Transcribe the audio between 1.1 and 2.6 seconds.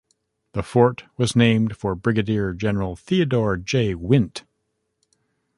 was named for Brigadier